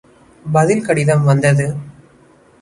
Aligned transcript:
பதில் 0.45 0.85
கடிதம் 0.85 1.23
வந்தது. 1.23 1.75